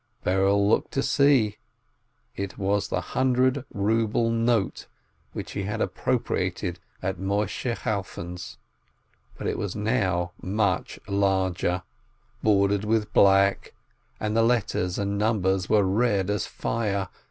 [0.25, 1.57] Berel looked to see—
[2.35, 4.87] it was the hundred ruble note
[5.33, 8.57] which he had appropriated at Moisheh Chalfon's!
[9.37, 11.83] But it was now much larger,
[12.41, 13.75] bordered with black,
[14.19, 17.09] and the letters and numbers were red as fire.